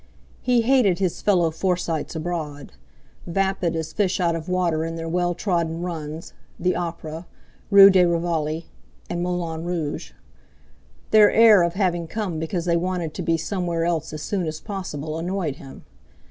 He 0.41 0.61
hated 0.61 0.97
his 0.97 1.21
fellow 1.21 1.51
Forsytes 1.51 2.15
abroad—vapid 2.15 3.75
as 3.75 3.93
fish 3.93 4.19
out 4.19 4.35
of 4.35 4.49
water 4.49 4.83
in 4.83 4.95
their 4.95 5.07
well 5.07 5.35
trodden 5.35 5.83
runs, 5.83 6.33
the 6.59 6.75
Opera, 6.75 7.27
Rue 7.69 7.91
de 7.91 8.03
Rivoli, 8.05 8.65
and 9.11 9.21
Moulin 9.21 9.63
Rouge. 9.63 10.13
Their 11.11 11.29
air 11.29 11.61
of 11.61 11.75
having 11.75 12.07
come 12.07 12.39
because 12.39 12.65
they 12.65 12.77
wanted 12.77 13.13
to 13.13 13.21
be 13.21 13.37
somewhere 13.37 13.85
else 13.85 14.11
as 14.11 14.23
soon 14.23 14.47
as 14.47 14.59
possible 14.59 15.19
annoyed 15.19 15.57
him. 15.57 15.85